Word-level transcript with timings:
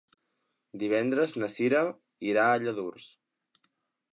Divendres 0.83 1.35
na 1.43 1.49
Sira 1.57 1.83
irà 2.31 2.47
a 2.47 2.57
Lladurs. 2.65 3.07